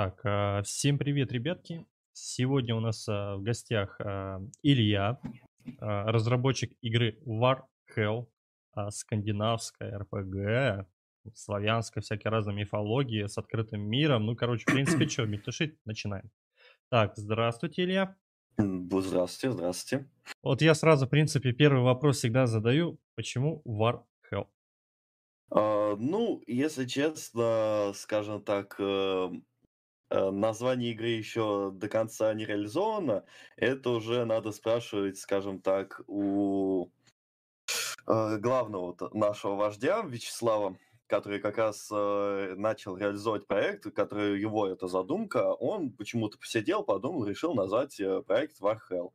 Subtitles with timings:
[0.00, 1.84] Так, а, всем привет, ребятки.
[2.12, 5.18] Сегодня у нас а, в гостях а, Илья,
[5.80, 7.62] разработчик игры War
[7.96, 8.28] Hell,
[8.90, 10.88] скандинавская РПГ,
[11.34, 14.24] славянская, всякие разные мифологии с открытым миром.
[14.24, 16.30] Ну, короче, в принципе, что, мельтешить, начинаем.
[16.90, 18.14] Так, здравствуйте, Илья.
[18.56, 20.08] Здравствуйте, здравствуйте.
[20.44, 23.00] Вот я сразу, в принципе, первый вопрос всегда задаю.
[23.16, 24.46] Почему War Hell?
[25.50, 29.30] А, Ну, если честно, скажем так, э,
[30.10, 33.24] название игры еще до конца не реализовано.
[33.56, 36.88] Это уже надо спрашивать, скажем так, у
[38.06, 44.86] э, главного нашего вождя Вячеслава, который как раз э, начал реализовывать проект, который его эта
[44.88, 49.12] задумка, он почему-то посидел, подумал, решил назвать э, проект Warhell.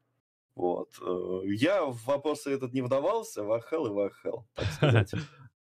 [0.55, 0.89] Вот.
[1.01, 5.11] э, Я в вопросы этот не вдавался, Warhell и Warhell, так сказать.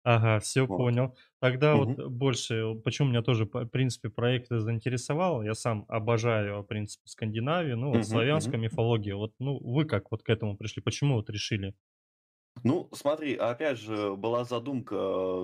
[0.05, 0.85] Ага, все Вот.
[0.85, 1.15] понял.
[1.39, 1.97] Тогда вот Мгм.
[1.97, 5.41] больше, почему меня тоже, в принципе, проект заинтересовал.
[5.43, 8.05] Я сам обожаю, в принципе, Скандинавию, ну вот Мгм.
[8.05, 8.59] славянская Мгм.
[8.61, 9.15] мифология.
[9.15, 10.83] Вот, ну вы как вот к этому пришли?
[10.83, 11.73] Почему вот решили?
[12.63, 14.95] Ну, смотри, опять же, была задумка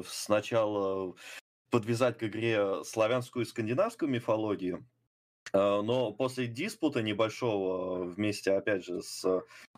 [0.02, 1.14] э, сначала
[1.70, 5.01] подвязать к игре славянскую и скандинавскую мифологию, э,
[5.54, 9.26] но после диспута небольшого вместе, опять же, с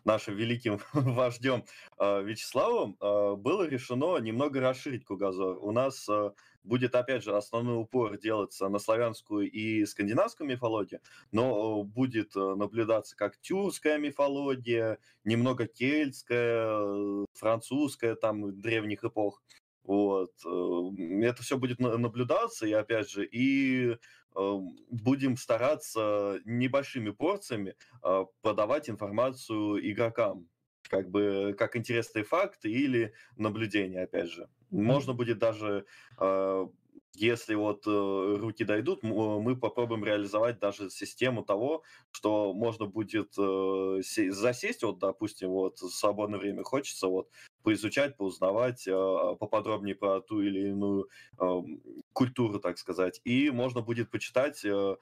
[0.04, 1.64] нашим великим вождем
[1.98, 5.58] э, Вячеславом э, было решено немного расширить кругозор.
[5.60, 6.30] У нас э,
[6.62, 11.00] будет, опять же, основной упор делаться на славянскую и скандинавскую мифологию,
[11.32, 19.42] но э, будет э, наблюдаться как тюркская мифология, немного кельтская, э, французская, там, древних эпох.
[19.84, 20.32] Вот.
[20.46, 23.96] э, Это все будет на- наблюдаться, и опять же, и
[24.36, 24.58] э,
[24.90, 30.48] будем стараться небольшими порциями э, подавать информацию игрокам,
[30.88, 34.48] как бы как интересные факты или наблюдения, опять же.
[34.70, 35.84] Можно будет даже,
[36.18, 36.66] э,
[37.14, 43.34] если вот э, руки дойдут, э, мы попробуем реализовать даже систему того, что можно будет
[43.38, 47.28] э, се- засесть, вот, допустим, вот в свободное время хочется вот
[47.62, 48.90] поизучать, поузнавать э,
[49.38, 51.08] поподробнее про ту или иную
[51.38, 51.80] ам,
[52.12, 54.96] культуру, так сказать, и можно будет почитать э,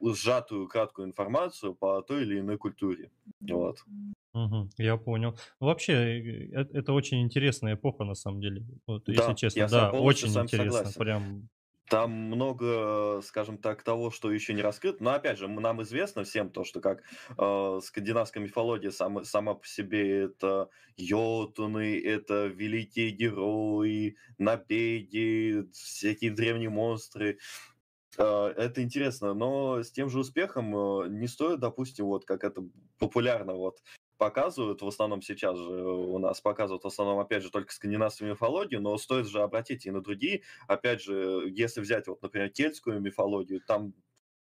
[0.00, 3.10] сжатую краткую информацию по той или иной культуре.
[3.48, 3.84] Вот.
[4.34, 5.36] Мгм, я понял.
[5.60, 8.64] Ну, Вообще, э, э, это очень интересная эпоха, на самом деле.
[8.86, 10.48] Вот, если Да, честно, я да, полностью с очень вами интересно.
[10.48, 10.92] согласен.
[10.92, 11.48] Прям,
[11.90, 15.04] Там много, скажем так, того, что еще не раскрыто.
[15.04, 17.04] Но опять же, м- нам известно всем то, что как
[17.38, 26.70] э, скандинавская мифология сама, сама по себе это йотуны, это великие герои, набеги, всякие древние
[26.70, 27.38] монстры.
[28.18, 32.62] Э, Это интересно, но с тем же успехом э, не стоит, допустим, вот как это
[32.98, 33.80] популярно вот
[34.20, 38.30] показывают, в основном сейчас же э, у нас показывают в основном, опять же, только скандинавскую
[38.30, 40.42] мифологию, но стоит же обратить и на другие.
[40.68, 43.94] Опять же, если взять вот, например, кельтскую мифологию, там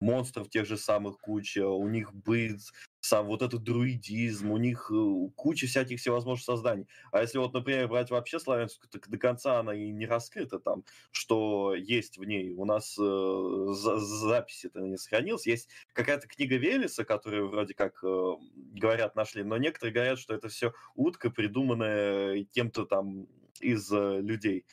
[0.00, 2.60] монстров тех же самых куча, у них быт,
[3.00, 6.86] сам вот этот друидизм, у них э, куча всяких всевозможных созданий.
[7.12, 10.84] А если вот, например, брать вообще славянскую, так до конца она и не раскрыта там,
[11.12, 12.52] что есть в ней.
[12.52, 15.46] У нас э, за- записи-то не сохранилось.
[15.46, 20.48] Есть какая-то книга Велеса, которую вроде как, э, говорят, нашли, но некоторые говорят, что это
[20.48, 23.28] все утка, придуманная кем-то там
[23.60, 24.66] из э, людей,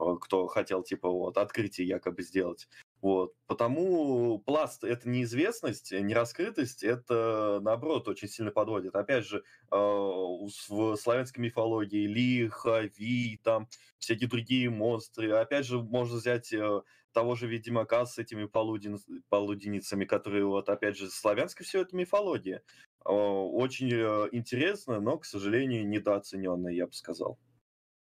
[0.00, 2.68] э, кто хотел, типа, вот, открытие якобы сделать.
[3.04, 3.34] Вот.
[3.46, 8.96] Потому пласт— это неизвестность, э, нераскрытость, это, наоборот, очень сильно подводит.
[8.96, 15.32] Опять же, э, в славянской мифологии Лиха, Ви, там, всякие другие монстры.
[15.32, 16.80] Опять же, можно взять э,
[17.12, 18.98] того же Ведьмака с этими полуден...
[19.28, 22.62] полуденницами, которые, вот, опять же, славянская все это мифология.
[23.04, 23.92] Очень
[24.32, 27.38] интересно, но, к сожалению, недооцененная, я бы сказал.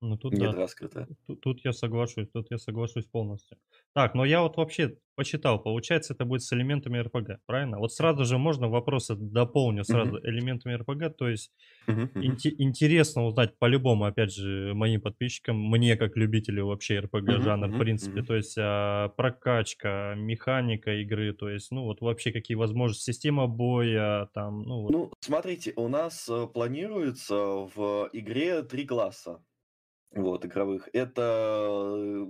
[0.00, 1.08] Ну тут да, Недораскрытая.
[1.26, 3.58] Тут, тут я соглашусь, тут я соглашусь полностью.
[3.94, 7.78] Так, но я вот вообще посчитал, получается, это будет с элементами РПГ, правильно?
[7.78, 10.20] Вот сразу же можно вопросы дополню сразу Мгм.
[10.24, 11.52] элементами РПГ, то есть
[11.88, 12.10] мгм.
[12.20, 17.68] инте- интересно узнать по-любому, опять же, моим подписчикам, мне как любителю вообще РПГ Мгм, жанр,
[17.72, 22.56] в мгм, принципе, то есть а, прокачка, механика игры, то есть, ну вот вообще какие
[22.56, 24.92] возможности, система боя, там, ну вот.
[24.92, 29.44] Ну, смотрите, у нас э, планируется в игре три класса,
[30.12, 30.88] вот, игровых.
[30.92, 31.22] Это,
[31.96, 32.26] э,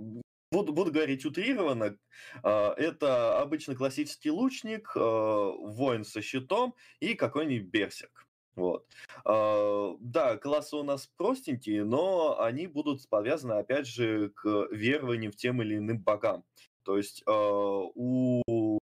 [0.51, 1.97] буду, буду говорить утрированно,
[2.43, 8.27] а, это обычно классический лучник, э, воин со щитом и какой-нибудь берсерк.
[8.55, 8.85] Вот.
[9.25, 15.35] А, Да, классы у нас простенькие, но они будут повязаны, опять же, к верованию в
[15.35, 16.43] тем или иным богам.
[16.83, 18.80] То есть у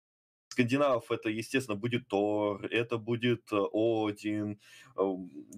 [0.52, 4.60] скандинавов это, естественно, будет Тор, это будет э, Один,
[4.98, 5.02] э,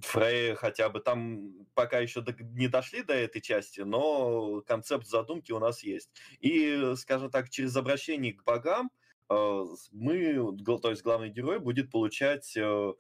[0.02, 1.00] Фрейя хотя бы.
[1.00, 6.10] Там пока еще не дошли до этой части, но концепт задумки у нас есть.
[6.40, 8.92] И, скажем так, через обращение к богам
[9.30, 12.94] э, мы, то есть главный герой будет получать э,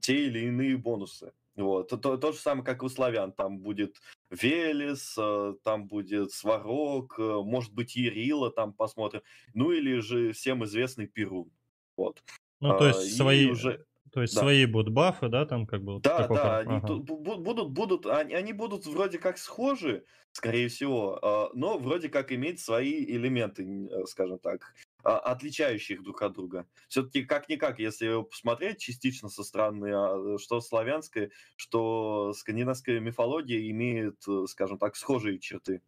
[0.00, 1.32] те или иные бонусы.
[1.56, 1.88] Вот.
[1.88, 3.32] То, то, то же самое, как у славян.
[3.32, 9.22] Там будет Велес, э, там будет Сварог, может быть, Ерила там посмотрим.
[9.54, 11.50] Ну или же всем известный Перун.
[11.96, 12.22] Вот.
[12.60, 13.84] Ну, то есть свои, уже...
[14.12, 14.42] То есть да.
[14.42, 16.00] свои будут бафы, да, там как бы?
[16.00, 16.94] Да, да, они ага.
[16.94, 22.60] будут, будут, они, они будут вроде как схожи, скорее всего, а, но вроде как иметь
[22.60, 26.66] свои элементы, э, скажем так, а, отличающих друг от друга.
[26.88, 34.46] Все-таки как-никак, если посмотреть частично со стороны, а, что славянская, что скандинавская мифология имеет, э,
[34.48, 35.82] скажем так, схожие черты.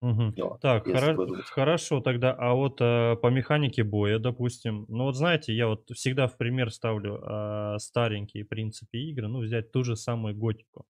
[0.00, 0.36] Мгм.
[0.36, 2.32] Да, Так, хоро- хорошо тогда.
[2.34, 6.72] А вот э, по механике боя, допустим, ну вот знаете, я вот всегда в пример
[6.72, 10.86] ставлю э, старенькие, в принципе, игры, ну взять ту же самую готику.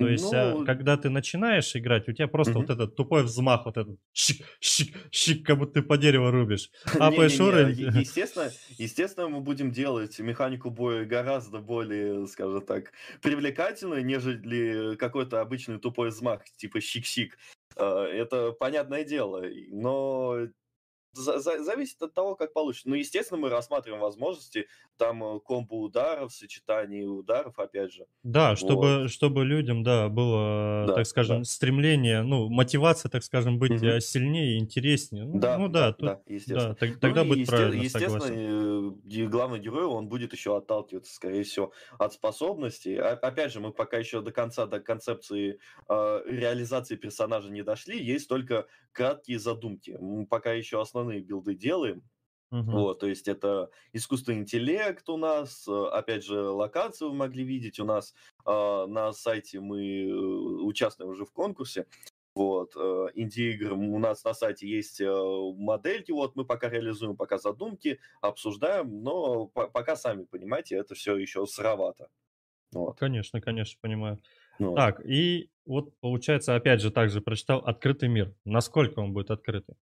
[0.00, 3.66] То есть, а, Ну, когда ты начинаешь играть, у тебя просто вот этот тупой взмах,
[3.66, 6.70] вот этот щик, щик, щик, как будто ты по дереву рубишь.
[6.98, 8.00] Апаешь Не-не-не, уровень.
[8.00, 15.78] естественно, естественно, мы будем делать механику боя гораздо более, скажем так, привлекательной, нежели какой-то обычный
[15.78, 17.32] тупой взмах, типа щик-щик.
[17.76, 20.48] А, это понятное дело, но
[21.12, 22.88] зависит от того, как получится.
[22.88, 24.66] Ну, естественно, мы рассматриваем возможности,
[24.96, 28.06] там э, комбо ударов, сочетание ударов, опять же.
[28.22, 29.10] Да, чтобы, Вот.
[29.10, 31.44] чтобы людям, да, было, так Да, скажем, да.
[31.44, 35.24] стремление, ну, мотивация, так скажем, быть э, сильнее, интереснее.
[35.24, 36.74] Ну, Да, ну да, да, тут, да, да, естественно.
[36.74, 39.00] так- Ну тогда и будет есте- правильно, естественно, согласен.
[39.24, 42.96] э, главный герой, он будет еще отталкиваться, скорее всего, от способностей.
[42.96, 45.58] А- Опять же, мы пока еще до конца, до концепции
[45.88, 49.96] э, реализации персонажа не дошли, есть только краткие задумки.
[50.00, 52.02] Мы пока еще основные билды делаем,
[52.50, 52.84] Мгм.
[52.84, 57.80] вот, то есть это искусственный интеллект у нас, э, опять же, локацию вы могли видеть
[57.80, 58.14] у нас
[58.46, 58.50] э,
[58.86, 61.86] на сайте, мы э, участвуем уже в конкурсе,
[62.34, 65.10] вот, э, инди-игр у нас на сайте есть э,
[65.56, 71.16] модельки, вот мы пока реализуем, пока задумки, обсуждаем, но по- пока сами понимаете, это все
[71.16, 72.08] еще сыровато.
[72.72, 72.98] Вот.
[72.98, 74.20] Конечно, конечно, понимаю.
[74.58, 74.84] Ну, вот.
[74.84, 78.34] Так, и вот получается, опять же, также прочитал открытый мир.
[78.44, 79.76] Насколько он будет открытый?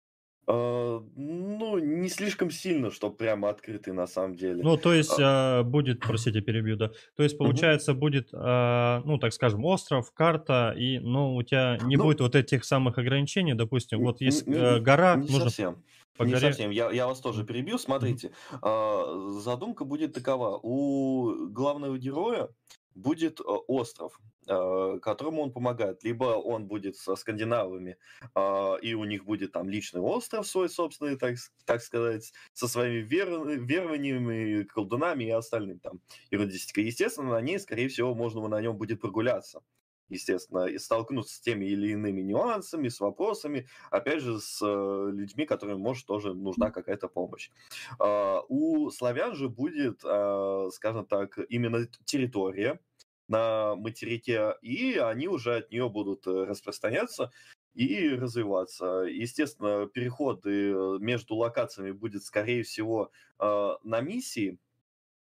[0.50, 4.62] А, ну, не слишком сильно, что прямо открытый на самом деле.
[4.62, 6.90] Ну, то есть а, будет, простите, перебью, да.
[7.16, 11.96] То есть получается будет, а, ну, так скажем, остров, карта, и, но у тебя не
[11.96, 13.52] Ну, будет вот этих самых ограничений.
[13.52, 15.84] Допустим, вот есть э, гора, не нужно совсем.
[16.16, 16.48] по Не горе.
[16.48, 16.70] совсем.
[16.70, 17.76] Я, я вас тоже перебью.
[17.76, 20.58] Смотрите, а, задумка будет такова.
[20.62, 22.48] У главного героя
[22.94, 26.04] будет э, остров, э, которому он помогает.
[26.04, 27.96] Либо он будет со скандинавами,
[28.34, 33.02] а, и у них будет там личный остров свой собственный, так, так сказать, со своими
[33.06, 36.00] вер- верованиями, колдунами и остальным там
[36.30, 36.84] ерундистикой.
[36.84, 39.60] Естественно, на ней, скорее всего, можно на нем будет прогуляться
[40.08, 45.46] естественно, и столкнуться с теми или иными нюансами, с вопросами, опять же, с э, людьми,
[45.46, 47.50] которым, может, тоже нужна какая-то помощь.
[47.98, 52.80] А, у славян же будет, а, скажем так, именно территория
[53.28, 57.30] на материке, и они уже от нее будут э, распространяться
[57.74, 59.04] и развиваться.
[59.08, 64.58] Естественно, переходы э, между локациями будет, скорее всего, на миссии,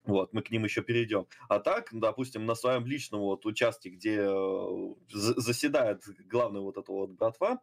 [0.06, 1.28] вот, мы к ним еще перейдем.
[1.50, 6.92] А так, допустим, на своем личном вот участке, где э, за- заседает главный вот это
[6.92, 7.62] вот братва,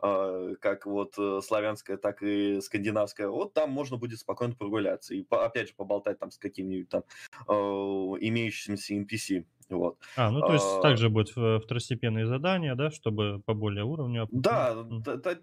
[0.00, 5.24] а, как вот э, славянская, так и скандинавская, вот там можно будет спокойно прогуляться и,
[5.30, 7.04] опять же, поболтать там с какими-нибудь там
[7.48, 9.46] э, имеющимися NPC.
[9.70, 9.98] Вот.
[10.16, 14.30] А, ну то есть А, также будут э, второстепенные задания, да, чтобы по более уровню.
[14.30, 14.74] Да,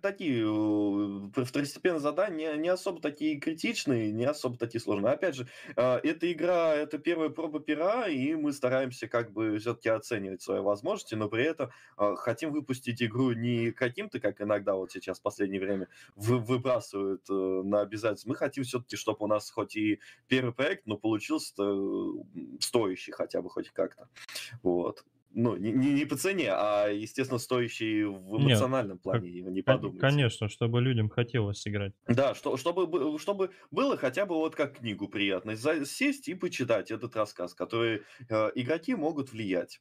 [0.01, 5.13] такие э, второстепенные задания не, особо такие критичные, не особо такие сложные.
[5.13, 5.47] Опять же,
[5.77, 10.61] э, эта игра, это первая проба пера, и мы стараемся как бы все-таки оценивать свои
[10.61, 15.21] возможности, но при этом э, хотим выпустить игру не каким-то, как иногда вот сейчас в
[15.21, 18.29] последнее время вы- выбрасывают э, на обязательство.
[18.29, 21.53] Мы хотим все-таки, чтобы у нас хоть и первый проект, но получился
[22.59, 24.09] стоящий хотя бы хоть как-то.
[24.63, 25.03] Вот.
[25.34, 29.62] Ну, не, не, не по цене, а, естественно, стоящий в Нет, эмоциональном как- плане, не
[29.62, 30.00] кон- подумайте.
[30.01, 31.94] конечно, чтобы людям хотелось играть.
[32.06, 36.91] Да, что, чтобы, бы- чтобы было хотя бы вот как книгу приятно, сесть и почитать
[36.91, 39.80] этот рассказ, который э, игроки могут влиять.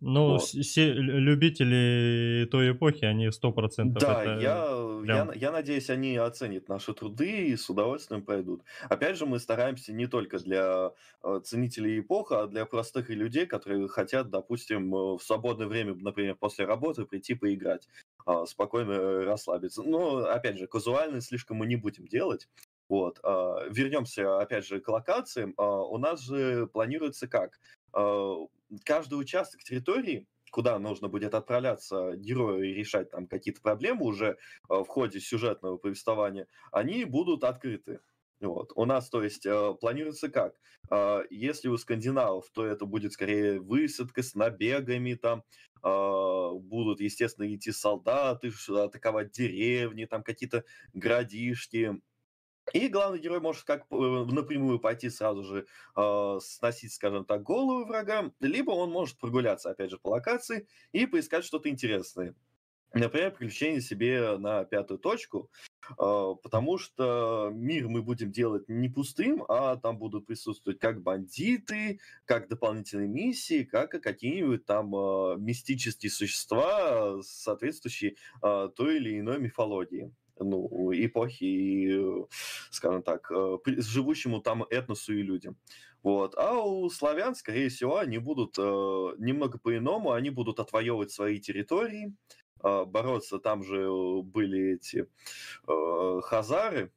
[0.00, 0.42] Ну, Вот.
[0.42, 5.30] все лю- любители той эпохи, они сто процентов Да, это я, я, прям...
[5.32, 8.62] я надеюсь, они оценят наши труды и с удовольствием пройдут.
[8.88, 10.92] Опять же, мы стараемся не только для
[11.22, 16.34] э, ценителей эпохи, а для простых людей, которые хотят, допустим, э, в свободное время, например,
[16.36, 17.86] после работы прийти поиграть,
[18.24, 19.82] а, спокойно э, расслабиться.
[19.82, 22.48] Но, опять же, казуально слишком мы не будем делать.
[22.88, 23.20] Вот.
[23.22, 25.54] а, Вернемся, опять же, к локациям.
[25.56, 27.58] А, У нас же планируется как?
[28.84, 34.36] Каждый участок территории куда нужно будет отправляться герою и решать там какие-то проблемы уже э,
[34.68, 38.00] в ходе сюжетного повествования, они будут открыты.
[38.40, 38.72] Вот.
[38.74, 40.54] У нас, то есть, э, планируется как?
[40.90, 45.44] Э, если у скандинавов, то это будет скорее высадка с набегами, там
[45.82, 52.02] будут, естественно, идти солдаты, атаковать деревни, там какие-то городишки.
[52.72, 57.84] И главный герой может как э, напрямую пойти сразу же э, сносить, скажем так, голову
[57.84, 62.34] врага, либо он может прогуляться, опять же, по локации и поискать что-то интересное.
[62.92, 65.48] Например, приключение себе на пятую точку,
[65.96, 72.00] а, потому что мир мы будем делать не пустым, а там будут присутствовать как бандиты,
[72.24, 79.38] как дополнительные миссии, как и какие-нибудь там а, мистические существа, соответствующие а, той или иной
[79.38, 82.26] мифологии ну, эпохи, и,
[82.70, 83.30] скажем так,
[83.66, 85.56] живущему там этносу и людям.
[86.02, 86.34] Вот.
[86.36, 92.14] А у славян, скорее всего, они будут э, немного по-иному, они будут отвоевывать свои территории,
[92.62, 93.38] а, бороться.
[93.38, 95.06] Там же э, были эти
[95.68, 96.92] э, хазары,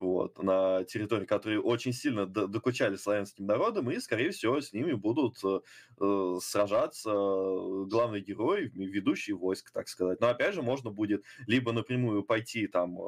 [0.00, 5.36] вот, на территории, которые очень сильно докучали славянским народам, и, скорее всего, с ними будут
[5.44, 5.60] э,
[6.00, 10.20] э сражаться главный герой, ведущий войск, так сказать.
[10.20, 12.98] Но, опять же, можно будет либо напрямую пойти там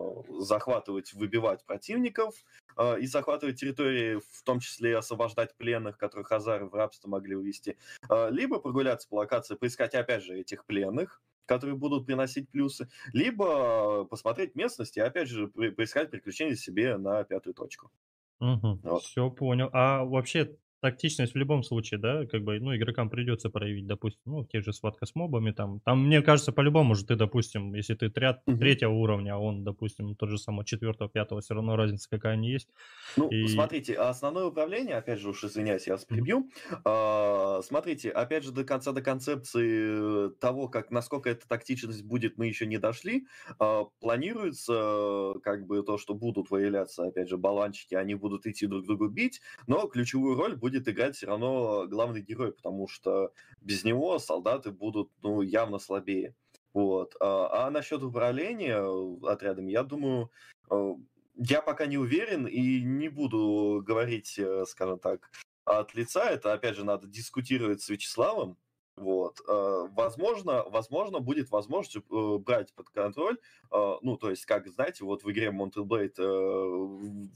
[0.41, 2.35] захватывать, выбивать противников
[2.77, 7.77] э, и захватывать территории, в том числе освобождать пленных, которых хазары в рабство могли увести,
[8.09, 14.05] э, либо прогуляться по локации, поискать, опять же, этих пленных, которые будут приносить плюсы, либо
[14.05, 17.91] посмотреть местность и, опять же, поискать приключения себе на пятую точку.
[18.39, 18.79] Угу.
[18.85, 19.03] Вот.
[19.03, 19.69] Все понял.
[19.73, 24.43] А вообще тактичность в любом случае, да, как бы, ну, игрокам придется проявить, допустим, ну,
[24.43, 27.95] в тех же схватка с мобами, там, там, мне кажется, по-любому же ты, допустим, если
[27.95, 28.59] ты тряд угу.
[28.59, 32.51] третьего уровня, а он, допустим, тот же самый четвертого, пятого, все равно разница какая не
[32.51, 32.69] есть.
[33.17, 33.47] Ну, и...
[33.49, 36.51] смотрите, основное управление, опять же, уж извиняюсь, я вас прибью,
[36.85, 42.47] а, смотрите, опять же, до конца, до концепции того, как, насколько эта тактичность будет, мы
[42.47, 43.27] еще не дошли,
[43.59, 48.87] а, планируется, как бы, то, что будут выявляться, опять же, баланчики, они будут идти друг
[48.87, 53.85] друга бить, но ключевую роль будет будет играть все равно главный герой, потому что без
[53.85, 56.35] него солдаты будут ну, явно слабее.
[56.73, 57.17] Вот.
[57.21, 60.31] А, а насчет управления э, отрядами, я думаю,
[60.71, 60.95] э,
[61.35, 65.31] я пока не уверен и не буду говорить, э, скажем так,
[65.65, 66.31] от лица.
[66.31, 68.57] Это, опять же, надо дискутировать с Вячеславом.
[69.01, 69.41] Вот.
[69.47, 71.99] Возможно, возможно, будет возможность
[72.45, 73.39] брать под контроль,
[73.71, 76.15] ну, то есть, как, знаете, вот в игре Mountain Blade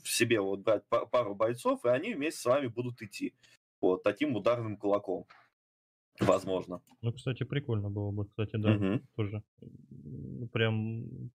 [0.03, 3.35] в себе вот брать пару бойцов, и они вместе с вами будут идти.
[3.81, 5.27] Вот, таким ударным кулаком.
[6.21, 6.81] Возможно.
[7.03, 9.01] Ну, кстати, прикольно было бы, кстати, да, угу.
[9.17, 9.43] тоже.
[10.53, 11.31] Прям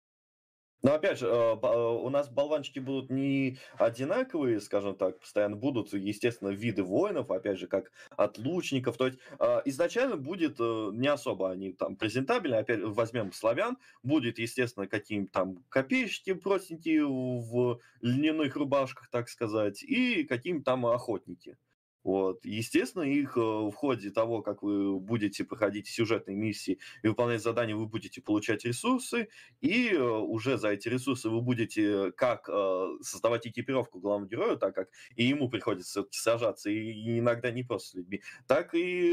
[0.82, 5.94] но опять же, э, э, у нас болванчики будут не одинаковые, скажем так, постоянно будут,
[5.94, 8.98] естественно, виды воинов, опять же, как от лучников.
[8.98, 12.56] То есть э, изначально будет не особо они там презентабельны.
[12.56, 20.24] Опять возьмем славян, будет, естественно, какие-нибудь там копейщики простенькие в льняных рубашках, так сказать, и
[20.24, 21.58] какие-нибудь там охотники.
[22.04, 22.46] Вот.
[22.46, 27.76] Естественно, их э, в ходе того, как вы будете проходить сюжетные миссии и выполнять задания,
[27.76, 29.28] вы будете получать ресурсы,
[29.60, 34.76] и э, уже за эти ресурсы вы будете как э, создавать экипировку главному герою, так
[34.76, 39.12] как и ему приходится сражаться, и иногда не просто с людьми, так и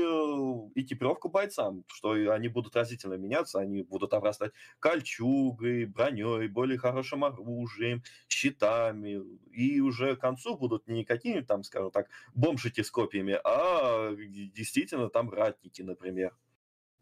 [0.77, 8.03] экипировку бойцам, что они будут разительно меняться, они будут обрастать кольчугой, броней, более хорошим оружием,
[8.29, 14.15] щитами, и уже к концу будут не какие-нибудь там, скажем так, бомжи с копьями, а
[14.55, 16.37] действительно там ратники, например.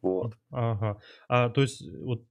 [0.03, 0.35] Вот.
[0.51, 1.01] Ага.
[1.29, 2.25] А то есть вот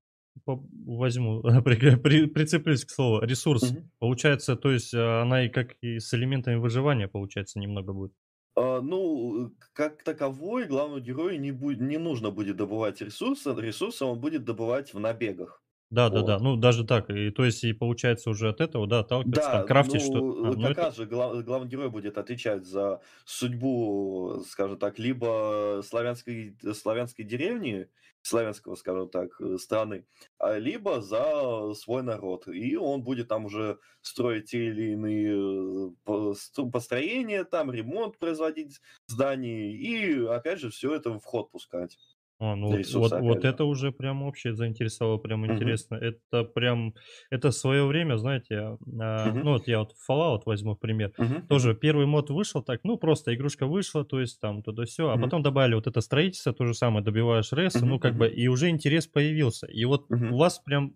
[0.46, 3.64] возьму, при, при, прицеплюсь к слову, ресурс.
[3.64, 3.90] Угу.
[4.00, 8.14] Получается, то есть а, она и как и с элементами выживания, получается, немного будет.
[8.56, 14.20] А, ну, как таковой, главному герою не, будет, не нужно будет добывать ресурсы, ресурсы он
[14.20, 15.63] будет добывать в набегах.
[15.94, 16.40] Да, да, да.
[16.40, 17.10] Ну, даже так.
[17.10, 20.34] И то есть, и получается уже от этого, да, отталкиваться, там, Да, крафтить что ну,
[20.42, 20.78] А, ну как это...
[20.78, 27.88] раз же глав- главный герой будет отвечать за судьбу, скажем так, либо славянской, славянской деревни,
[28.22, 30.08] славянского, скажем так, э, страны,
[30.40, 32.48] а либо за свой народ.
[32.50, 39.72] И он будет там уже строить те или иные э, построения, там ремонт производить зданий,
[39.74, 41.98] и опять же все это в ход пускать.
[42.44, 45.48] А, ну вот, вот, вот это уже прям вообще заинтересовало, прям Мгм.
[45.48, 45.96] интересно.
[45.96, 46.96] Это прям,
[47.30, 51.14] это свое время, знаете, а, ну вот я вот Fallout возьму в пример.
[51.18, 51.48] Мгм.
[51.48, 55.18] Тоже первый мод вышел так, ну просто игрушка вышла, то есть там туда все, а
[55.18, 58.70] потом добавили вот это строительство, то же самое, добиваешь рейсы, ну как бы, и уже
[58.70, 59.68] интерес появился.
[59.68, 60.96] И вот у вас прям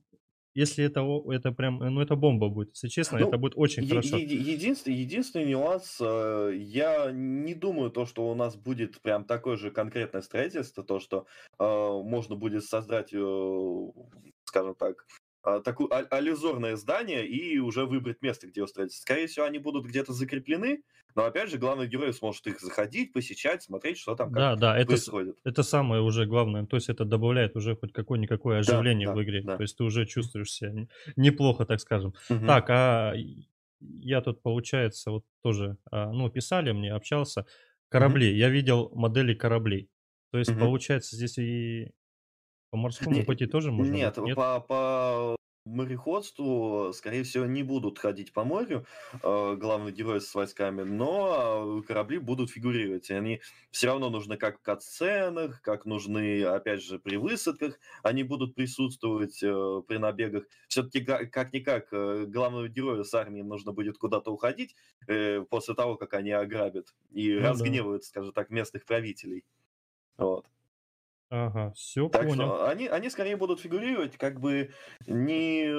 [0.57, 3.89] если это, это прям, ну это бомба будет, если честно, ну, это будет очень е-
[3.89, 4.17] хорошо.
[4.17, 9.55] Е- единственный, единственный нюанс, э, я не думаю то, что у нас будет прям такое
[9.55, 11.27] же конкретное строительство, то, что
[11.59, 11.63] э,
[12.03, 13.91] можно будет создать, э,
[14.45, 15.05] скажем так,
[15.63, 18.99] такое а- аллюзорное здание и уже выбрать место, где устроиться.
[19.01, 20.83] Скорее всего, они будут где-то закреплены,
[21.15, 24.77] но опять же, главный герой сможет их заходить, посещать, смотреть, что там Да, как да,
[24.77, 25.37] это, происходит.
[25.45, 26.65] это самое уже главное.
[26.65, 29.47] То есть это добавляет уже хоть какое-никакое Да, оживление в да, игре.
[29.49, 29.55] да.
[29.55, 32.13] То есть ты уже чувствуешь себя неплохо, так скажем.
[32.29, 32.45] Мгм.
[32.45, 33.13] Так, а
[33.79, 37.45] я тут, получается, вот тоже, а, ну, писали мне, общался.
[37.89, 38.35] Корабли.
[38.35, 39.89] Я видел модели кораблей.
[40.31, 40.57] То есть, Мгм.
[40.57, 41.91] получается, здесь и
[42.69, 44.17] по морскому пути тоже можно Нет?
[44.17, 44.35] Нет?
[44.35, 48.85] по, по мореходству, скорее всего, не будут ходить по морю
[49.21, 53.09] э, главный герой с войсками, но корабли будут фигурировать.
[53.09, 57.79] И они все равно нужны как в кат-сценах, как нужны, опять же, при высадках.
[58.03, 60.45] Они будут присутствовать э, при набегах.
[60.67, 64.75] Все-таки как-никак э, главного героя с армией нужно будет куда-то уходить
[65.07, 67.49] э, после того, как они ограбят и Ну да.
[67.49, 69.43] разгневают, скажем так, местных правителей.
[70.17, 70.47] Вот.
[71.29, 72.35] Ага, все Так понял.
[72.35, 74.71] что они, они скорее будут фигурировать как бы
[75.05, 75.73] не э,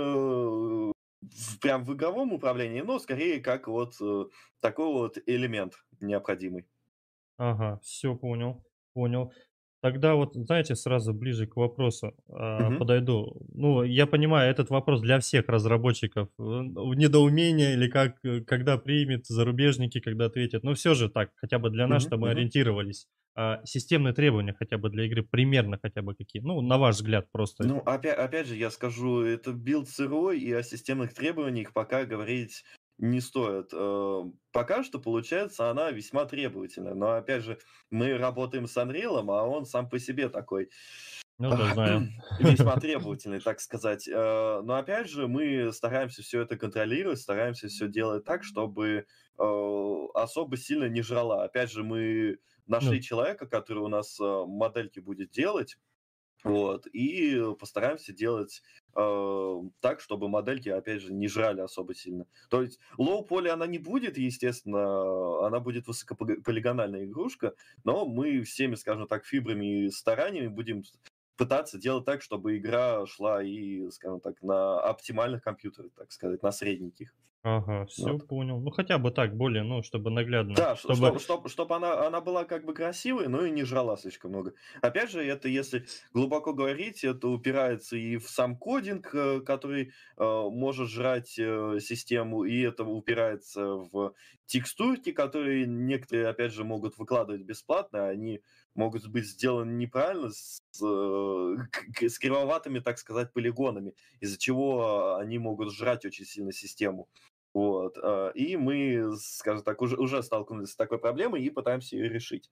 [1.22, 4.24] в- прям в игровом управлении, но скорее как вот э,
[4.60, 6.66] такой вот элемент необходимый.
[7.38, 8.62] Ага, все понял,
[8.94, 9.32] понял.
[9.80, 12.72] Тогда вот, знаете, сразу ближе к вопросу а, Мгм.
[12.72, 13.42] подойду.
[13.54, 16.28] Ну, я понимаю, этот вопрос для всех разработчиков.
[16.38, 20.64] э, недоумение или как, э, когда примет зарубежники, когда ответят.
[20.64, 22.28] Но все же так, хотя бы для нас, Мгм, чтобы мгм.
[22.30, 23.06] ориентировались.
[23.36, 26.42] А, системные требования хотя бы для игры примерно хотя бы какие?
[26.42, 27.64] Ну, на ваш взгляд просто.
[27.64, 32.64] Ну, опять, опять же, я скажу, это build сырой, и о системных требованиях пока говорить
[32.98, 33.70] не стоит.
[33.72, 36.94] Э, Пока что, получается, она весьма требовательная.
[36.94, 37.58] Но, опять же,
[37.90, 40.70] мы работаем с Unreal, а он сам по себе такой
[41.38, 42.08] Ну да, знаю.
[42.38, 44.08] весьма требовательный, так сказать.
[44.08, 49.06] Э, Но опять же, мы стараемся все это контролировать, стараемся все делать так, чтобы
[49.38, 51.44] э, особо сильно не жрала.
[51.44, 55.78] Опять же, мы нашли Ну, человека, который у нас модельки будет делать,
[56.44, 58.62] вот, и постараемся делать
[58.96, 62.26] э, так, чтобы модельки, опять же, не жрали особо сильно.
[62.48, 68.76] То есть low poly она не будет, естественно, она будет высокополигональная игрушка, но мы всеми,
[68.76, 70.84] скажем так, фибрами и стараниями будем
[71.38, 76.52] пытаться делать так, чтобы игра шла и, скажем так, на оптимальных компьютерах, так сказать, на
[76.52, 77.14] средненьких.
[77.42, 78.28] ага, все Вот.
[78.28, 78.60] понял.
[78.60, 80.54] Ну, хотя бы так, более, ну, чтобы наглядно.
[80.54, 81.18] Да, ш- Чтобы...
[81.18, 84.54] чтобы, чтобы, она, она была как бы красивой, но и не жрала слишком много.
[84.82, 90.22] Опять же, это если глубоко говорить, это упирается и в сам кодинг, э, который э,
[90.50, 94.14] может жрать э, систему, и это упирается в
[94.46, 98.40] текстурки, которые некоторые, опять же, могут выкладывать бесплатно, а они
[98.74, 101.56] могут быть сделаны неправильно, с, э,
[102.08, 107.08] с кривоватыми, так сказать, полигонами, из-за чего они могут жрать очень сильно систему.
[107.54, 107.96] Вот.
[108.02, 112.50] э, И мы, скажем так, уже, уже столкнулись с такой проблемой и пытаемся ее решить.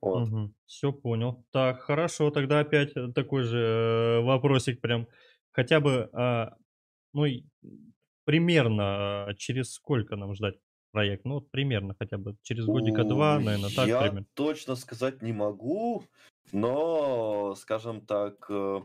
[0.00, 0.30] Вот.
[0.66, 1.44] Все понял.
[1.52, 5.08] Так, хорошо, тогда опять э, такой же э, вопросик прям.
[5.52, 6.56] Хотя бы, а,
[7.12, 7.24] ну,
[8.24, 10.56] примерно а, через сколько нам ждать
[10.90, 11.24] проект?
[11.24, 14.26] Ну, вот примерно хотя бы через годика два, наверное, так Я примерно.
[14.34, 16.04] точно сказать не могу,
[16.52, 18.80] но, скажем так, э,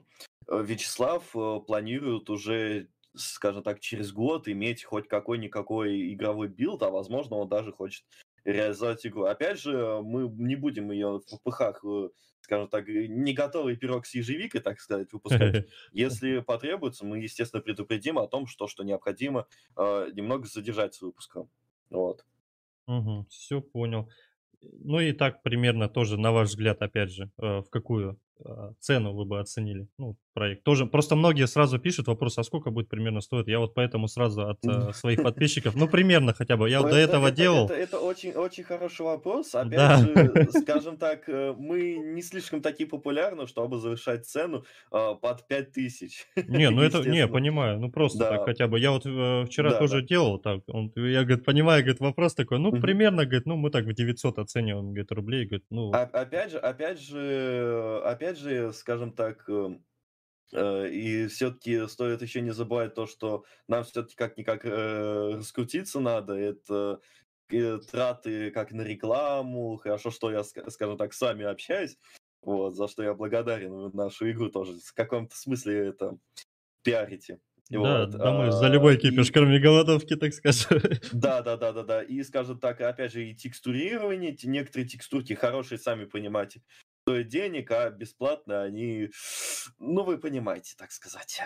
[0.48, 6.90] э, Вячеслав э, планирует уже, скажем так, через год иметь хоть какой-никакой игровой build, а
[6.90, 8.06] возможно, он даже хочет
[8.44, 9.24] реализовать игру.
[9.24, 12.10] Опять же, мы не будем ее в э,
[12.42, 15.68] скажем так, не готовый пирог с ежевикой, так сказать, выпускать.
[15.92, 21.50] Если потребуется, мы, естественно, предупредим о том, что, что необходимо э, немного задержать с выпуском.
[21.96, 22.26] Вот.
[23.30, 24.10] Все понял.
[24.62, 28.20] Ну и так примерно тоже, на ваш взгляд, опять же, э, в какую
[28.80, 30.64] цену вы бы оценили ну, проект?
[30.64, 33.48] Тоже просто многие сразу пишут вопрос, а сколько будет примерно стоить?
[33.48, 36.92] Я вот поэтому сразу от э, своих подписчиков, ну примерно хотя бы, я вот Ну,
[36.94, 37.66] до это, этого это, делал.
[37.66, 39.56] это, это очень, очень хороший вопрос.
[39.56, 39.98] Опять Да.
[39.98, 46.28] же, скажем так, э, мы не слишком такие популярны, чтобы завышать цену э, под 5000.
[46.48, 48.80] Не, ну это, не, понимаю, ну просто так Да, хотя бы.
[48.80, 50.08] Я вот э, вчера да, тоже да.
[50.08, 53.86] делал так, он, я, говорит, понимаю, говорит, вопрос такой, ну примерно, говорит, ну мы так
[53.86, 59.14] в 900 оцениваем, говорит, рублей, говорит, ну, А- Опять же, опять же, опять же, скажем
[59.14, 59.78] так, э,
[60.54, 66.34] э, и все-таки стоит еще не забывать то, что нам все-таки как-никак э, раскрутиться надо.
[66.34, 67.00] Это
[67.50, 69.78] э, траты как на рекламу.
[69.78, 71.98] Хорошо, что я, ска- скажем так, с вами общаюсь.
[72.42, 73.90] Вот, за что я благодарен.
[73.94, 76.18] Нашу игру тоже в каком-то смысле это
[76.84, 77.40] пиарите.
[77.70, 78.10] да, Вот.
[78.12, 80.80] да мы за а, любой и- кипиш, кроме голодовки, так скажем.
[81.12, 82.04] да, да, да, да, да.
[82.04, 86.62] И, скажем так, опять же, и текстурирование, те- некоторые текстурки хорошие, сами понимаете,
[87.08, 89.10] денег, а бесплатно они,
[89.78, 91.40] ну, вы понимаете, так сказать,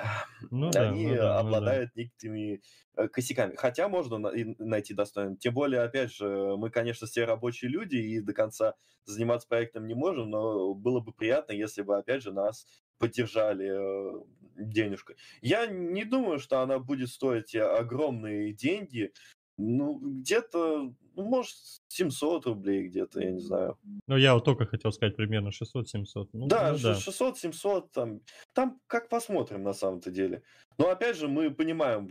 [0.51, 1.39] Ну да, они ну да, ну да.
[1.39, 2.61] обладают некоторыми
[2.95, 3.55] э, косяками.
[3.55, 5.35] Хотя можно найти достойно.
[5.35, 9.95] Тем более, опять же, мы, конечно, все рабочие люди и до конца заниматься проектом не
[9.95, 12.65] можем, но было бы приятно, если бы, опять же, нас
[12.97, 14.23] поддержали э,
[14.55, 15.17] денежкой.
[15.41, 19.11] Я не думаю, что она будет стоить огромные деньги.
[19.57, 21.55] Ну, где-то, ну, может,
[21.89, 23.77] 700 рублей где-то, я не знаю.
[24.07, 26.29] Ну, я вот только хотел сказать примерно 600-700.
[26.33, 26.93] Ну, Да, ну да.
[26.93, 28.21] 600-700, там,
[28.53, 30.43] там как посмотрим на самом-то деле.
[30.79, 32.09] Но опять же, мы понимаем,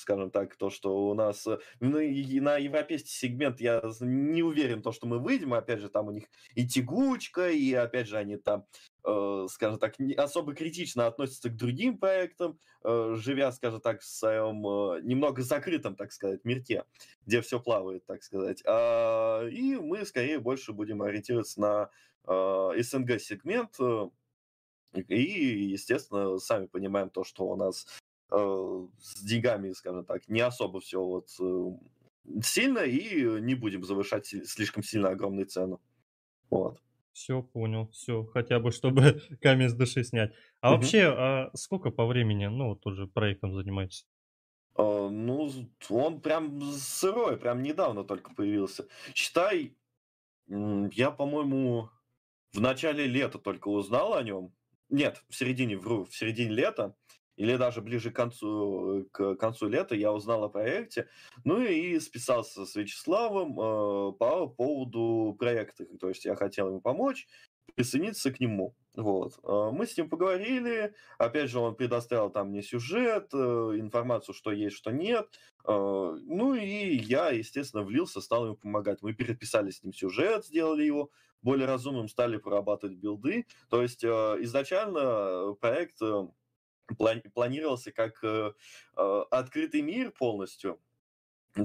[0.00, 4.92] скажем так, то, что у нас э, на, на европейский сегмент я не уверен, то,
[4.92, 5.52] что мы выйдем.
[5.52, 8.66] Опять же, там у них и тягучка, и опять же, они там,
[9.04, 14.04] э, скажем так, не особо критично относятся к другим проектам, э, живя, скажем так, в
[14.04, 14.60] своем
[15.04, 16.84] немного закрытом, так сказать, мирке,
[17.26, 18.62] где все плавает, так сказать.
[18.64, 21.90] А, и мы скорее больше будем ориентироваться на
[22.26, 23.80] СНГ-сегмент,
[25.08, 25.20] и,
[25.72, 27.86] естественно, сами понимаем то, что у нас
[28.30, 34.82] с деньгами, скажем так, не особо все вот э, сильно, и не будем завышать слишком
[34.82, 35.80] сильно огромную цену.
[36.50, 36.82] Вот.
[37.12, 40.34] Все понял, все, хотя бы чтобы камень с души снять.
[40.60, 40.72] А Мгм.
[40.72, 44.06] вообще, а сколько по времени, ну, вот тоже проектом занимаетесь?
[44.76, 45.50] Э, Ну,
[45.90, 48.88] он прям сырой, прям недавно только появился.
[49.14, 49.76] Считай,
[50.48, 51.90] я, по-моему,
[52.54, 54.54] в начале лета только узнал о нем.
[54.90, 56.96] Нет, в середине, вру, в середине лета,
[57.36, 61.08] или даже ближе к концу, э, к концу лета я узнал о проекте.
[61.44, 65.84] Ну и списался с Вячеславом э, по поводу проекта.
[65.98, 67.26] То есть я хотел ему помочь,
[67.74, 68.74] присоединиться к нему.
[68.94, 69.38] Вот.
[69.42, 74.52] Э, Мы с ним поговорили, Опять же, он предоставил там мне сюжет, э, информацию, что
[74.52, 75.28] есть, что нет.
[75.66, 79.00] Ну и я, естественно, влился, стал ему помогать.
[79.00, 83.46] Мы переписали с ним сюжет, сделали его более разумным, стали прорабатывать билды.
[83.70, 86.02] То есть изначально проект
[86.92, 88.52] плани- планировался как э,
[88.96, 90.80] э, открытый мир полностью,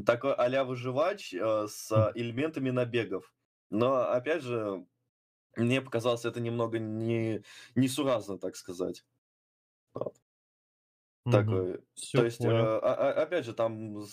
[0.05, 3.33] такой а-ля выживач э, с элементами набегов.
[3.69, 4.85] Но, опять же,
[5.55, 7.43] мне показалось это немного не,
[7.75, 9.05] несуразно, так сказать.
[11.27, 11.79] Такой.
[11.93, 12.71] Все То есть, э, понял.
[12.81, 14.03] а- а- опять же, там,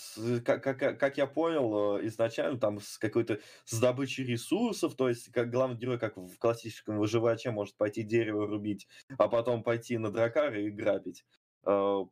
[0.45, 5.31] как, как- как я понял, э, изначально там с какой-то с добычей ресурсов, то есть,
[5.31, 10.11] как главный герой, как в классическом выживаче, может пойти дерево рубить, а потом пойти на
[10.11, 11.25] дракары и грабить,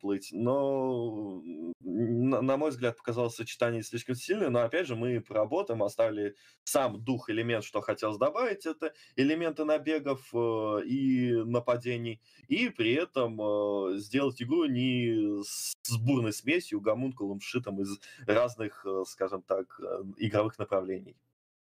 [0.00, 0.30] плыть.
[0.32, 1.42] Но,
[1.80, 7.30] на, мой взгляд, показалось сочетание слишком сильное, но, опять же, мы поработаем, оставили сам дух,
[7.30, 14.42] элемент, что хотелось добавить, это элементы набегов э, и нападений, и при этом э, сделать
[14.42, 21.16] игру не с бурной смесью, гомункулом, сшитым из разных, э, скажем так, э, игровых направлений.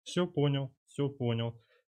[0.03, 1.55] Все понял, все понял.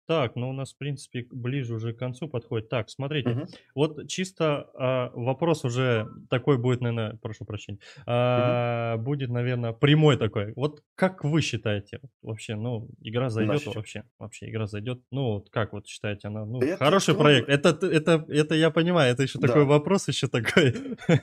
[0.09, 2.71] Так, ну у нас, в принципе, ближе уже к концу подходит.
[2.71, 3.47] Так, смотрите, Мгм.
[3.75, 10.55] вот чисто а, вопрос уже такой будет, наверное, прошу прощения, а, будет, наверное, прямой такой.
[10.57, 13.77] Вот как вы считаете вообще, ну, игра зайдет Значит.
[13.77, 14.05] вообще?
[14.19, 15.03] Вообще игра зайдет?
[15.11, 16.47] Ну, вот как вот считаете она?
[16.47, 17.23] Ну, Это хороший трудно.
[17.25, 17.49] проект.
[17.51, 19.69] Это, это, это я понимаю, это еще такой Да.
[19.69, 20.75] вопрос еще такой.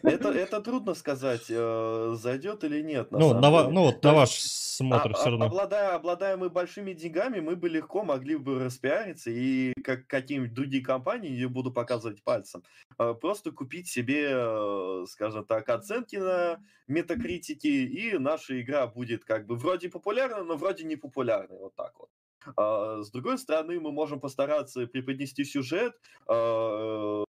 [0.04, 4.30] Это, это трудно сказать, э, зайдет или нет, на Ну, на, ну вот на ваш
[4.30, 5.46] смотр а- все а- равно.
[5.46, 10.84] обладая, обладая мы большими деньгами, мы бы легко могли бы распиариться и как какие-нибудь другие
[10.84, 12.64] компании, не буду показывать пальцем,
[13.00, 19.46] э, просто купить себе, э, скажем так, оценки на метакритике, и наша игра будет как
[19.48, 22.10] бы вроде популярна, но вроде не популярной, вот так вот.
[22.58, 25.94] А, С другой стороны, мы можем постараться преподнести сюжет,
[26.30, 27.24] э,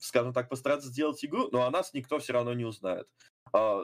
[0.00, 3.08] скажем так, постараться сделать игру, но о нас никто все равно не узнает.
[3.52, 3.82] А,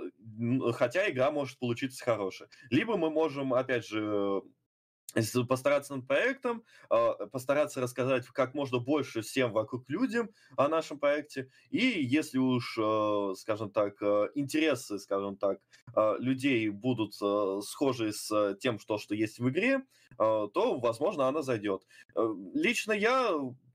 [0.72, 2.48] Хотя игра может получиться хорошая.
[2.70, 4.42] Либо мы можем, опять же,
[5.14, 10.98] с- постараться над проектом, а, постараться рассказать как можно больше всем вокруг людям о нашем
[10.98, 11.50] проекте.
[11.70, 15.58] И если уж, э, скажем так, э, интересы, скажем так,
[15.94, 21.28] э, людей будут э, схожи с тем, что, что есть в игре, э, то, возможно,
[21.28, 21.82] она зайдет.
[22.14, 23.32] Э, Лично я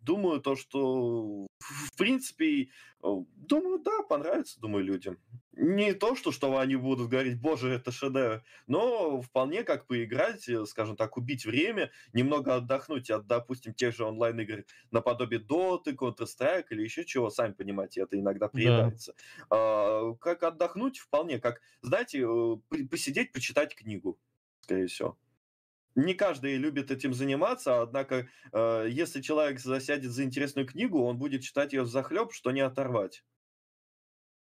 [0.07, 2.69] думаю то, что в принципе,
[3.01, 5.17] думаю, да, понравится, думаю, людям.
[5.51, 10.65] Не то, что, что они будут говорить, боже, это шедевр, но вполне как поиграть, э,
[10.65, 16.83] скажем так, убить время, немного отдохнуть от, допустим, тех же онлайн-игр наподобие Доты, Counter-Strike или
[16.83, 19.15] еще чего, сами понимаете, это иногда приедается.
[19.49, 24.19] А, как отдохнуть вполне, как, знаете, э, посидеть, почитать книгу,
[24.61, 25.17] скорее всего.
[25.97, 31.41] Не каждый любит этим заниматься, однако, э, если человек засядет за интересную книгу, он будет
[31.41, 33.23] читать ее захлеб, что не оторвать.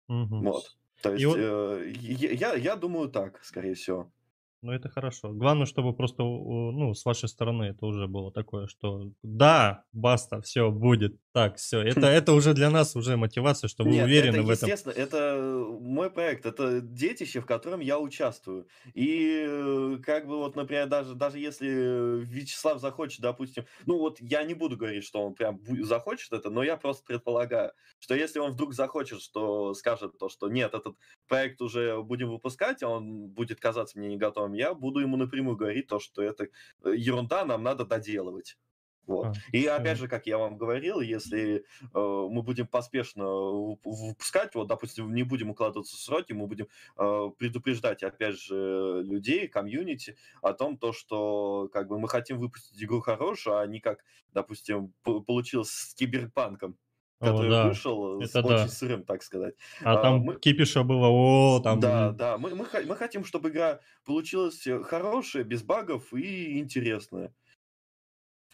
[0.08, 0.42] Мгм.
[0.42, 0.76] Вот.
[1.02, 4.12] То есть вот- э, я- я думаю так, скорее всего.
[4.62, 5.32] Ну, это хорошо.
[5.32, 10.70] Главное, чтобы просто, ну, с вашей стороны это уже было такое, что да, баста, все
[10.70, 11.82] будет, так, все.
[11.82, 14.68] Это, это уже для нас уже мотивация, что вы Нет, уверены это, в этом.
[14.68, 18.66] естественно, это мой проект, это детище, в котором я участвую.
[18.94, 24.42] И э, как бы вот, например, даже, даже если Вячеслав захочет, допустим, ну вот я
[24.42, 27.72] не буду говорить, что он прям захочет это, но я просто предполагаю,
[28.06, 32.84] что если он вдруг захочет, что скажет то, что нет, этот проект уже будем выпускать,
[32.84, 36.44] а он будет казаться мне не готовым, я буду ему напрямую говорить то, что это
[36.84, 38.58] э, ерунда, нам надо доделывать.
[39.06, 39.26] Вот.
[39.26, 41.62] А, и опять же, как я вам говорил, если э,
[41.94, 48.04] мы будем поспешно выпускать, вот, допустим, не будем укладываться в сроки, мы будем э, предупреждать,
[48.04, 53.58] опять же, людей, комьюнити о том, то, что как бы мы хотим выпустить игру хорошую,
[53.58, 56.78] а не как, допустим, получилось с киберпанком
[57.20, 57.68] который да.
[57.68, 58.68] вышел с Это очень да.
[58.68, 59.54] сырым, так сказать.
[59.82, 61.80] А А, там мы, кипиша было, о, там...
[61.80, 67.34] да, да, мы, мы, мы хотим, чтобы игра получилась хорошая, без багов и интересная.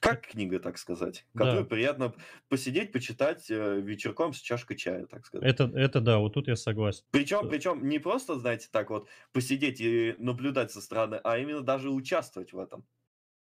[0.00, 2.12] Как книга, так сказать, которую Да, приятно
[2.48, 5.48] посидеть, почитать э, вечерком с чашкой чая, так сказать.
[5.48, 7.04] это, это да, вот тут я согласен.
[7.12, 11.88] Причем, причем не просто, знаете, так вот посидеть и наблюдать со стороны, а именно даже
[11.90, 12.84] участвовать в этом.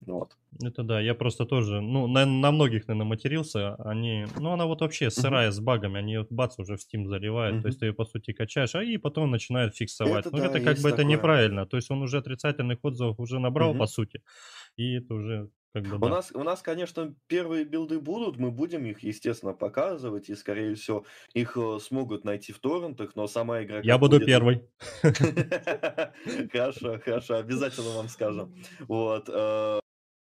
[0.00, 0.36] Вот.
[0.62, 4.82] Это да, я просто тоже, ну, на, на многих, наверное, матерился, они, ну, она вот
[4.82, 7.92] вообще сырая с багами, они ее бац уже в Steam заливают, то есть ты ее,
[7.92, 10.26] по сути, качаешь, а и потом начинают фиксовать.
[10.26, 11.02] Это Ну, да, это как бы это такое.
[11.02, 13.88] неправильно, то есть он уже отрицательных отзывов уже набрал, по Мгм.
[13.88, 14.22] сути,
[14.76, 16.08] и это уже как бы У да.
[16.08, 21.04] нас, у нас, конечно, первые билды будут, мы будем их, естественно, показывать, и, скорее всего,
[21.32, 24.26] их э, смогут найти в торрентах, но сама игра Я буду будет...
[24.26, 24.68] первый.
[26.52, 28.54] Хорошо, хорошо, обязательно вам скажем.
[28.86, 29.28] Вот.
[29.28, 29.80] э,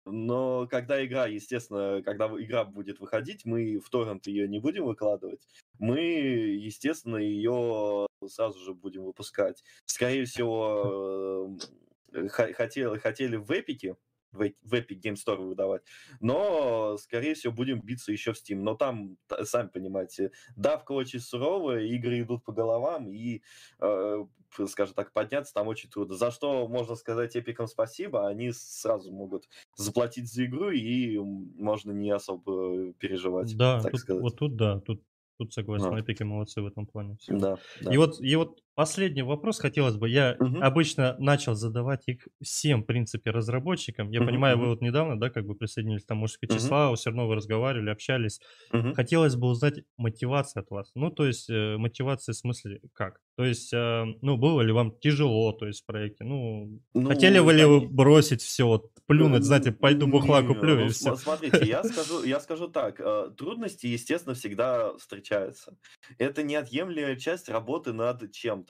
[0.05, 5.47] Но когда игра, естественно, когда игра будет выходить, мы в торрент ее не будем выкладывать.
[5.79, 9.63] Мы, естественно, ее сразу же будем выпускать.
[9.87, 11.57] Скорее всего,
[12.13, 13.97] э, хотели, хотели в эпике,
[14.39, 15.83] в, Epic Game Store выдавать,
[16.21, 18.57] но, скорее всего, будем биться еще в Steam.
[18.57, 23.43] Но там, сами понимаете, давка очень суровая, игры идут по головам, и,
[23.81, 24.25] э,
[24.67, 26.15] скажем так, подняться там очень трудно.
[26.15, 32.11] За что можно сказать эпикам спасибо, они сразу могут заплатить за игру, и можно не
[32.11, 34.23] особо переживать, Да, так тут, сказать.
[34.23, 35.03] вот тут да, тут,
[35.39, 37.57] тут согласен, Ну, эпики молодцы в этом плане всегда.
[37.81, 37.97] да, И да.
[37.97, 40.09] вот, и вот последний вопрос хотелось бы.
[40.09, 44.11] Я Мгм, обычно начал задавать их всем, в принципе, разработчикам.
[44.11, 46.95] Я мгм, понимаю, вы мгм, вот недавно, да, как бы присоединились, там, к мгм, Вячеславу,
[46.97, 48.41] все равно вы разговаривали, общались.
[48.71, 48.95] мгм.
[48.95, 50.91] Хотелось бы узнать мотивацию от вас.
[50.95, 53.21] Ну, то есть, э, мотивация в смысле как?
[53.37, 56.25] То есть, э, ну, было ли вам тяжело, то есть, в проекте?
[56.25, 60.77] Ну, хотели Ну, бы ли вы коне- бросить все, вот, плюнуть, знаете, пойду бухла куплю
[60.77, 61.17] ну и все?
[61.17, 65.79] смотрите, я скажу, я скажу так, э, трудности, естественно, всегда встречаются.
[66.19, 68.68] Это неотъемлемая часть работы над чем-то.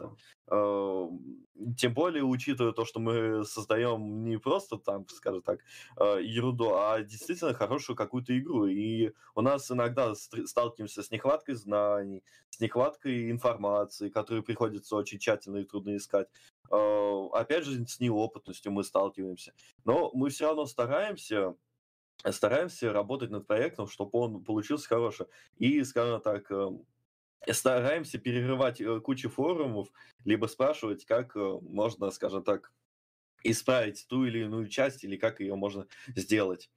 [0.50, 1.08] Э,
[1.76, 5.60] Тем более, учитывая то, что мы создаем не просто там, скажем так,
[5.96, 8.66] э, ерунду, а действительно хорошую какую-то игру.
[8.66, 15.58] И у нас иногда сталкиваемся с нехваткой знаний, с нехваткой информации, которую приходится очень тщательно
[15.58, 16.28] и трудно искать.
[16.70, 19.52] Э, Опять же, с неопытностью мы сталкиваемся.
[19.84, 21.56] Но мы все равно стараемся,
[22.30, 25.26] стараемся работать над проектом, чтобы он получился хороший.
[25.58, 26.70] И, скажем так, э,
[27.50, 29.88] стараемся перерывать э, кучу форумов,
[30.24, 32.72] либо спрашивать, как э, можно, скажем так,
[33.44, 36.70] исправить ту или иную часть, или как ее можно сделать.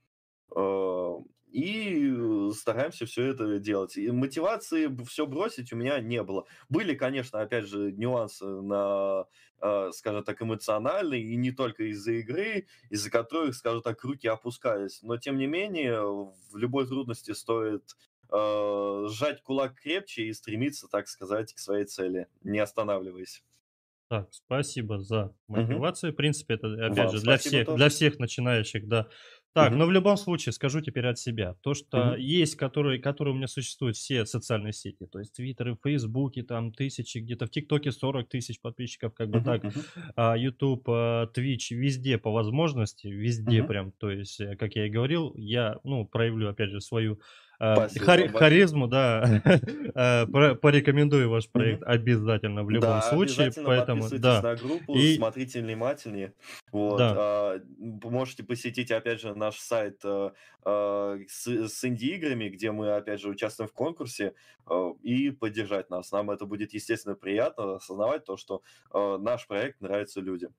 [0.55, 1.11] Э,
[1.51, 3.97] И э, стараемся все это делать.
[3.97, 6.45] И мотивации все бросить у меня не было.
[6.69, 9.25] Были, конечно, опять же, нюансы на,
[9.61, 15.01] э, скажем так, эмоциональные, и не только из-за игры, из-за которых, скажем так, руки опускались.
[15.03, 17.97] Но, тем не менее, в любой трудности стоит
[18.31, 23.43] э, сжать кулак крепче и стремиться, так сказать, к своей цели, не останавливаясь.
[24.09, 26.11] Так, спасибо за мотивацию.
[26.11, 27.87] В принципе, это, опять Вам же, для всех, для тоже.
[27.87, 29.07] всех начинающих, да.
[29.53, 29.77] Так, Мгм.
[29.77, 31.55] но в любом случае скажу теперь от себя.
[31.61, 32.15] То, что Мгм.
[32.15, 37.19] есть, которые, которые у меня существуют все социальные сети, то есть Твиттер, Фейсбуке, там тысячи,
[37.19, 39.41] где-то в ТикТоке 40 тысяч подписчиков, как бы Мгм.
[39.41, 39.67] так,
[40.17, 43.63] а, YouTube, а, Twitch, везде по возможности, везде Мгм.
[43.63, 47.21] прям, то есть, э, как я и говорил, я, ну, проявлю, опять же, свою
[47.61, 48.29] Спасибо большое.
[48.31, 49.41] харизму, да,
[50.31, 54.41] про- порекомендую ваш проект обязательно в любом Да, случае, поэтому, да.
[54.41, 56.33] на группу, И смотрите внимательнее.
[56.71, 62.71] Вот, да, а, можете посетить, опять же, наш сайт а, а, с, с инди-играми, где
[62.71, 64.33] мы, опять же, участвуем в конкурсе,
[64.65, 66.11] а, и поддержать нас.
[66.11, 70.53] Нам это будет, естественно, приятно осознавать то, что а, наш проект нравится людям.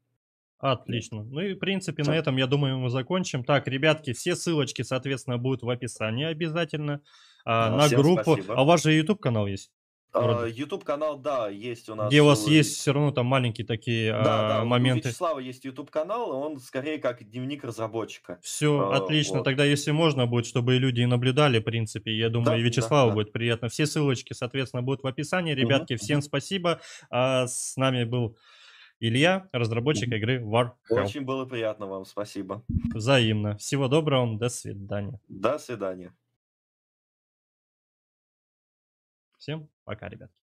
[0.62, 1.24] Отлично.
[1.24, 3.44] Ну и, в принципе, на этом, я думаю, мы закончим.
[3.44, 7.00] Так, ребятки, все ссылочки, соответственно, будут в описании обязательно.
[7.44, 8.34] а, Да, на группу.
[8.34, 8.54] спасибо.
[8.54, 9.70] А у вас же YouTube канал есть?
[10.14, 12.08] А, YouTube канал, да, есть у нас.
[12.08, 15.08] Где у вас есть все равно там маленькие такие да, да, а, моменты.
[15.08, 18.38] У Вячеслава есть YouTube канал, он скорее как дневник разработчика.
[18.42, 19.38] Все, а, отлично.
[19.38, 19.44] Вот.
[19.44, 23.14] Тогда, если можно будет, чтобы люди наблюдали, в принципе, я думаю, да, и Вячеславу да,
[23.14, 23.14] да.
[23.14, 23.68] будет приятно.
[23.68, 25.54] Все ссылочки, соответственно, будут в описании.
[25.54, 26.00] Ребятки, угу.
[26.00, 26.80] всем спасибо.
[27.10, 28.36] А, с нами был
[29.04, 31.02] Илья, разработчик игры War Hell.
[31.02, 32.64] Очень было приятно вам, спасибо.
[32.94, 33.56] Взаимно.
[33.56, 35.20] Всего доброго, до свидания.
[35.26, 36.14] До свидания.
[39.38, 40.30] Всем пока, ребят.